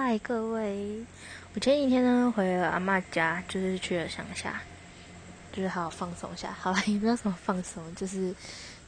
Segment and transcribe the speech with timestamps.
[0.00, 1.04] 嗨，各位！
[1.54, 4.62] 我前几天呢回了阿妈家，就是去了乡下，
[5.52, 6.52] 就是好好放松一下。
[6.52, 8.32] 好了， 也没有什么放松，就是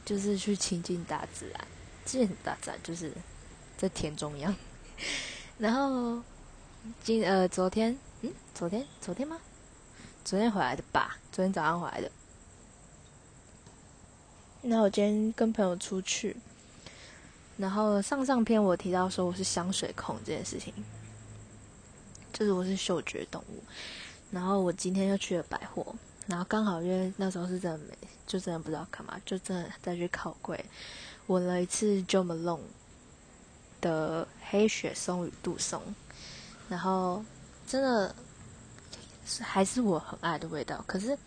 [0.05, 1.67] 就是去亲近大自然。
[2.05, 3.11] 亲近大自然就是
[3.75, 4.55] 在田中央。
[5.59, 6.23] 然后
[7.03, 9.37] 今呃昨天嗯昨天昨天吗？
[10.23, 11.17] 昨天回来的吧？
[11.29, 12.09] 昨天早上回来的。
[14.61, 16.37] 那我今天跟朋友出去，
[17.57, 20.73] 然后上上篇我提到说我是香水控这件事情。
[22.33, 23.63] 就是我是嗅觉动物，
[24.31, 25.95] 然后我今天又去了百货，
[26.27, 30.63] 然后刚好因为那时候是真的没，就真的不知道干嘛，就真的再去靠柜，
[31.27, 32.59] 闻了一次 Jo Malone
[33.81, 35.81] 的黑雪松与杜松，
[36.69, 37.23] 然后
[37.67, 38.15] 真的
[39.39, 41.17] 还是我很爱的味道，可是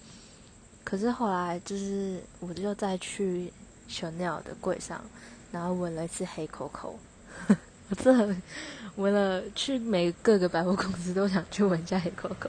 [0.82, 3.52] 可是后来就是我就再去
[3.88, 5.04] Chanel 的柜上，
[5.52, 6.94] 然后闻了一次黑 Coco。
[7.90, 8.34] 我真的
[8.96, 12.48] 闻了，去每各个百货公司都想去闻一下黑 Coco。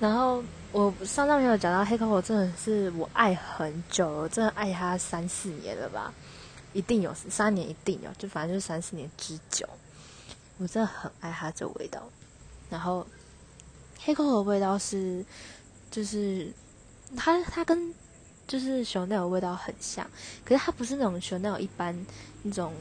[0.00, 6.14] 然后我上上面有讲到黑 Coco，真的是我爱很久了，真的爱它三四年了吧，
[6.72, 9.68] 一定有三年，一定有，就反正就是三四年之久。
[10.56, 12.02] 我真的很爱它这味道。
[12.70, 13.06] 然后
[14.00, 15.22] 黑 Coco 的味道是，
[15.90, 16.50] 就是
[17.16, 17.92] 它它跟
[18.46, 20.06] 就是熊奈的味道很像，
[20.42, 21.94] 可是它不是那种熊奈一般
[22.42, 22.72] 那种。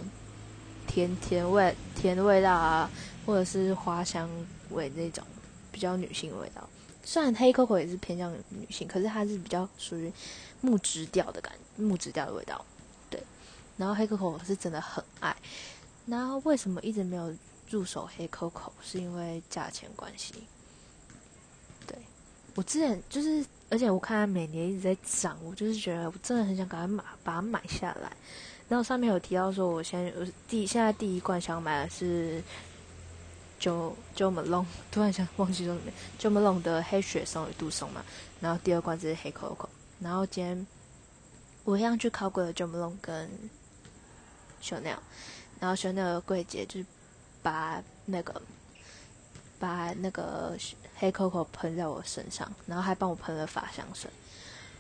[0.88, 2.90] 甜甜味、甜的味道啊，
[3.26, 4.30] 或者是花香
[4.70, 5.26] 味那种
[5.72, 6.68] 比较女性的味道。
[7.04, 10.12] 虽然黑 Coco 也是偏向女性，可是它是比较属于
[10.62, 12.64] 木质调的感，木质调的味道。
[13.10, 13.22] 对，
[13.78, 15.36] 然后黑 Coco 我是真的很爱。
[16.06, 17.34] 然后为什么一直没有
[17.70, 18.72] 入手黑 Coco？
[18.82, 20.48] 是因为价钱关系。
[22.56, 28.12] 我之前就是，而且我看它每年一直在涨，我就是觉得我真的很想赶快买，把它买下来。
[28.68, 30.14] 然后上面有提到说，我现在
[30.48, 32.42] 第现在第一罐想买的是
[33.60, 38.04] Jo Jo Malone，突然想忘记说什么，Jo Malone 的黑雪松与杜松嘛。
[38.40, 39.68] 然后第二罐是黑 Coco。
[40.00, 40.66] 然后今天
[41.64, 43.30] 我一样去考过了 Jo Malone 跟
[44.62, 44.98] Chanel，
[45.60, 46.86] 然后 Chanel 的柜姐就是
[47.42, 48.42] 把那个
[49.62, 50.58] 把那个
[50.96, 54.10] 黑 Coco 喷在我身上，然后还帮我喷了发香水。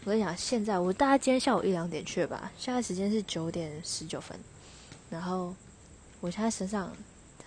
[0.03, 4.35] 我跟你讲，现在我大概今天下午一两点去吧，现在时间是九点十九分，
[5.11, 5.55] 然后
[6.19, 6.91] 我现在身上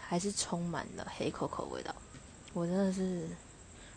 [0.01, 1.93] 还是充满了黑口口味道，
[2.53, 3.27] 我真的是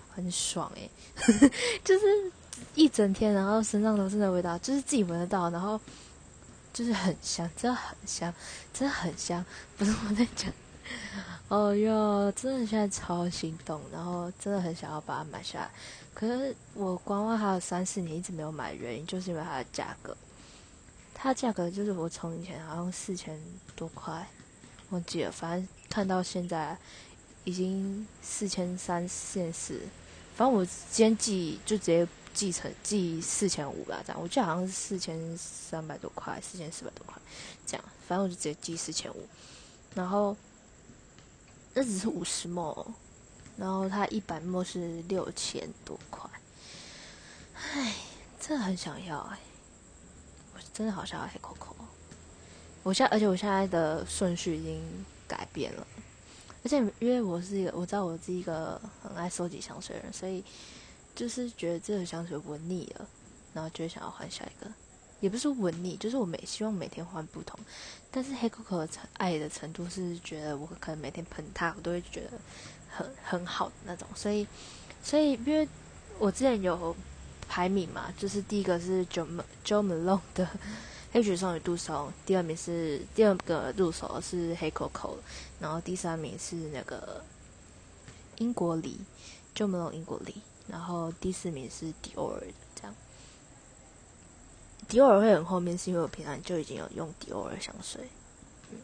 [0.09, 0.89] 很爽诶，
[1.85, 2.31] 就是
[2.73, 5.79] 一整天，然后身上都是那味道，就是自己闻得到，然后
[6.73, 8.33] 就是很香，真的很香，
[8.73, 9.45] 真的很香，
[9.77, 10.51] 不是我在讲。
[11.49, 15.71] 哦哟，真的现在超心动，然后真的很想要把它买下来。
[16.13, 20.15] 可是我观望还有三四年，一直没有买，原因就是因为它的价格。
[21.13, 23.39] 它价格就是我从以前好像四千
[23.75, 24.27] 多块，
[24.89, 26.77] 忘记了，反正看到现在
[27.43, 29.79] 已经四千三、四千四。
[30.35, 34.21] 反正我今天记就直接记成记四千五吧，这样。
[34.21, 37.15] 我记得好像是四千三百多块，四千四百多块
[37.65, 37.85] 这样。
[38.07, 39.27] 反正我就直接记四千五，
[39.95, 40.35] 然后。
[41.79, 42.91] 那只是五十墨，
[43.55, 46.27] 然后它一百墨是六千多块，
[47.53, 47.93] 唉，
[48.39, 49.37] 真的很想要哎，
[50.55, 51.75] 我真的好想要黑 Coco。
[52.81, 55.85] 我现在，而且我现在的顺序已经改变了，
[56.63, 60.43] 而且因为我是一个，我知道我是一个很爱收集香水的人，所以
[61.13, 63.07] 就是觉得这个香水闻腻了，
[63.53, 64.71] 然后就想要换下一个。
[65.19, 67.59] 也不是闻腻，就是我每希望每天换不同，
[68.11, 72.31] 但是黑 Coco 爱的程度是觉得我可能每天喷它，我都会觉得
[72.89, 74.07] 很很好的那种。
[74.15, 74.45] 所以，
[75.01, 75.67] 所以因为
[76.19, 76.95] 我之前有
[77.47, 79.25] 排名嘛，就是第一个是 Jo
[79.65, 80.47] Jo Malone 的
[81.11, 85.15] 黑雪松与杜松，第二名是第二个入手是黑 Coco，
[85.59, 87.23] 然后第三名是那个
[88.37, 88.99] 英国梨
[89.55, 90.35] Jo Malone 英国梨，
[90.67, 92.53] 然后第四名是 Dior 这样。
[94.87, 98.07] 迪奥尔会很后面，是因为我平常就已经有用迪奥尔香水，
[98.71, 98.77] 嗯，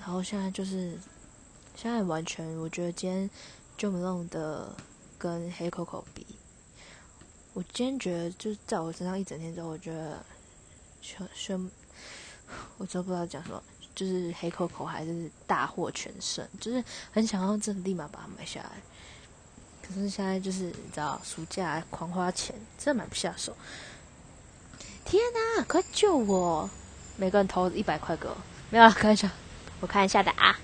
[0.00, 0.98] 然后现在就是
[1.76, 3.30] 现在完全，我觉得今天
[3.78, 4.74] Jo Malone 的
[5.16, 6.26] 跟黑 Coco 比，
[7.52, 10.18] 我今天觉得就是在我身上一整天之后，我觉得
[11.00, 11.70] 全全，
[12.78, 13.62] 我真不知道讲什么，
[13.94, 16.82] 就是黑 Coco 还是大获全胜，就是
[17.12, 18.70] 很想要真的立马把它买下来，
[19.86, 23.56] 可是现在就是你知道暑假狂花钱，真的买不下手。
[25.04, 25.64] 天哪！
[25.64, 26.68] 快救我！
[27.16, 28.36] 每个人投一百块给我，
[28.70, 29.28] 没有，开玩笑，
[29.80, 30.58] 我看一下的啊。